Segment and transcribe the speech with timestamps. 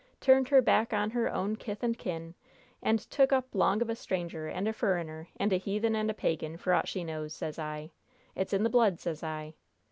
[0.19, 2.33] Turned her back on her own kith and kin,
[2.81, 6.13] and took up 'long of a stranger and a furriner, and a heathen and a
[6.15, 7.91] pagan, for aught she knows, sez I!
[8.33, 9.53] It's in the blood, sez I!